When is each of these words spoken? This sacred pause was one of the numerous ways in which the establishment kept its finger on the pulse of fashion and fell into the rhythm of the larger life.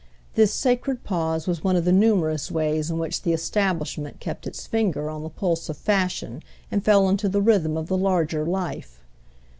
This 0.33 0.51
sacred 0.51 1.03
pause 1.03 1.45
was 1.45 1.63
one 1.63 1.75
of 1.75 1.85
the 1.85 1.91
numerous 1.91 2.49
ways 2.49 2.89
in 2.89 2.97
which 2.97 3.21
the 3.21 3.33
establishment 3.33 4.19
kept 4.19 4.47
its 4.47 4.65
finger 4.65 5.11
on 5.11 5.21
the 5.21 5.29
pulse 5.29 5.69
of 5.69 5.77
fashion 5.77 6.41
and 6.71 6.83
fell 6.83 7.07
into 7.07 7.29
the 7.29 7.39
rhythm 7.39 7.77
of 7.77 7.85
the 7.85 7.97
larger 7.97 8.43
life. 8.43 9.01